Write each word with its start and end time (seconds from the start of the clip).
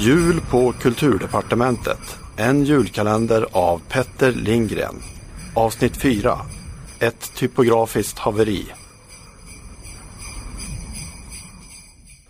Jul 0.00 0.40
på 0.40 0.72
Kulturdepartementet. 0.72 2.18
En 2.36 2.64
julkalender 2.64 3.46
av 3.52 3.82
Petter 3.88 4.32
Lindgren. 4.32 4.94
Avsnitt 5.54 5.96
4. 6.02 6.38
Ett 7.00 7.34
typografiskt 7.34 8.18
haveri. 8.18 8.66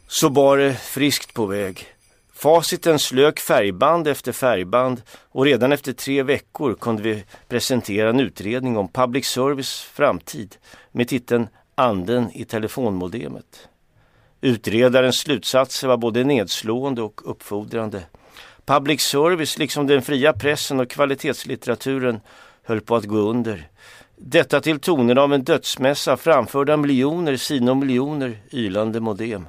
Så 0.07 0.31
bar 0.31 0.57
det 0.57 0.75
friskt 0.75 1.35
på 1.35 1.47
väg. 1.47 1.87
Faciten 2.35 2.99
slök 2.99 3.41
färgband 3.41 4.09
efter 4.09 4.33
färgband 4.33 5.03
och 5.13 5.45
redan 5.45 5.73
efter 5.73 5.93
tre 5.93 6.23
veckor 6.23 6.75
kunde 6.75 7.03
vi 7.03 7.25
presentera 7.49 8.11
en 8.11 8.21
utredning 8.21 8.77
om 8.77 8.89
public 8.89 9.27
service 9.27 9.83
framtid 9.93 10.57
med 10.93 11.09
titeln 11.09 11.49
Anden 11.75 12.31
i 12.33 12.45
telefonmodemet. 12.45 13.69
Utredarens 14.41 15.19
slutsatser 15.19 15.89
var 15.89 15.97
både 15.97 16.25
nedslående 16.25 17.03
och 17.03 17.31
uppfordrande. 17.31 18.03
Public 18.65 19.01
service, 19.01 19.59
liksom 19.59 19.87
den 19.87 20.03
fria 20.03 20.33
pressen 20.33 20.81
och 20.81 20.91
kvalitetslitteraturen, 20.91 22.21
höll 22.63 22.81
på 22.81 22.97
att 22.97 23.05
gå 23.05 23.17
under. 23.17 23.69
Detta 24.17 24.61
till 24.61 24.81
tonen 24.81 25.19
av 25.19 25.35
en 25.35 25.45
dödsmässa 25.45 26.17
framförda 26.17 26.77
miljoner 26.77 27.37
sino 27.37 27.75
miljoner 27.75 28.39
ylande 28.53 29.01
modem. 29.01 29.49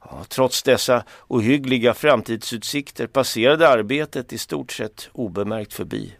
Ja, 0.00 0.24
trots 0.28 0.62
dessa 0.62 1.04
ohyggliga 1.28 1.94
framtidsutsikter 1.94 3.06
passerade 3.06 3.68
arbetet 3.68 4.32
i 4.32 4.38
stort 4.38 4.72
sett 4.72 5.08
obemärkt 5.12 5.74
förbi. 5.74 6.14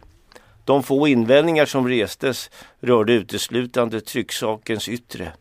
De 0.65 0.83
få 0.83 1.07
invändningar 1.07 1.65
som 1.65 1.87
restes 1.87 2.49
rörde 2.79 3.13
uteslutande 3.13 4.01
trycksakens 4.01 4.89
yttre. 4.89 5.31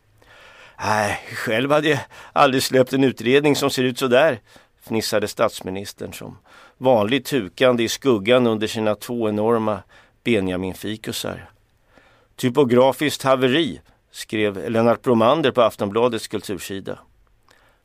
Nej, 0.80 1.20
själv 1.34 1.70
hade 1.70 1.88
jag 1.88 1.98
aldrig 2.32 2.62
släppt 2.62 2.92
en 2.92 3.04
utredning 3.04 3.56
som 3.56 3.70
ser 3.70 3.84
ut 3.84 3.98
så 3.98 4.06
där, 4.08 4.40
fnissade 4.80 5.28
statsministern 5.28 6.12
som 6.12 6.38
vanligt 6.78 7.32
hukande 7.32 7.84
i 7.84 7.88
skuggan 7.88 8.46
under 8.46 8.66
sina 8.66 8.94
två 8.94 9.28
enorma 9.28 9.82
Benjamin-fikusar. 10.24 11.50
Typografiskt 12.36 13.22
haveri, 13.22 13.80
skrev 14.10 14.70
Lennart 14.70 15.02
Bromander 15.02 15.50
på 15.50 15.62
Aftonbladets 15.62 16.28
kultursida. 16.28 16.98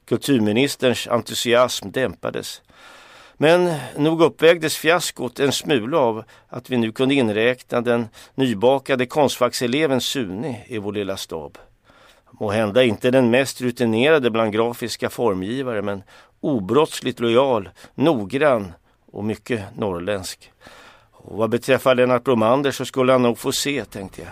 Kulturministerns 0.06 1.08
entusiasm 1.08 1.92
dämpades. 1.92 2.62
Men 3.38 3.74
nog 3.98 4.22
uppvägdes 4.22 4.78
fiaskot 4.78 5.40
en 5.40 5.52
smula 5.52 5.98
av 5.98 6.24
att 6.48 6.70
vi 6.70 6.78
nu 6.78 6.92
kunde 6.92 7.16
inräkna 7.16 7.82
den 7.82 8.08
nybakade 8.36 9.06
konstfackseleven 9.06 10.02
Sune 10.02 10.66
i 10.68 10.78
vår 10.78 10.94
lilla 10.94 11.18
stab. 11.18 11.58
Må 12.42 12.52
hända 12.52 12.84
inte 12.84 13.12
den 13.12 13.30
mest 13.30 13.62
rutinerade 13.62 14.32
bland 14.32 14.54
grafiska 14.54 15.10
formgivare 15.10 15.82
men 15.82 16.04
obrottsligt 16.40 17.20
lojal, 17.20 17.70
noggrann 17.96 18.74
och 19.12 19.24
mycket 19.24 19.78
norrländsk. 19.78 20.52
Och 21.12 21.38
vad 21.38 21.50
beträffar 21.50 21.96
Lennart 21.96 22.24
Bromander 22.24 22.72
så 22.72 22.86
skulle 22.86 23.12
han 23.12 23.22
nog 23.22 23.38
få 23.38 23.52
se, 23.52 23.86
tänkte 23.86 24.22
jag. 24.22 24.32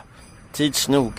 Tids 0.53 0.87
nog 0.87 1.13